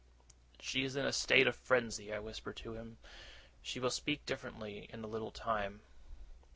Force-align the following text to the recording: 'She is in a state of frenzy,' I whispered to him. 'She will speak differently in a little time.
'She 0.59 0.83
is 0.83 0.95
in 0.95 1.05
a 1.05 1.13
state 1.13 1.45
of 1.45 1.55
frenzy,' 1.55 2.11
I 2.11 2.17
whispered 2.17 2.57
to 2.57 2.73
him. 2.73 2.97
'She 3.61 3.79
will 3.79 3.91
speak 3.91 4.25
differently 4.25 4.87
in 4.91 5.03
a 5.03 5.07
little 5.07 5.29
time. 5.29 5.81